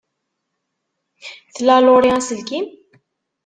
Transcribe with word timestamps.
Tla 1.55 1.77
Laurie 1.85 2.11
aselkim? 2.17 2.65